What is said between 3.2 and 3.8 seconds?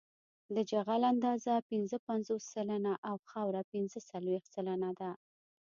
خاوره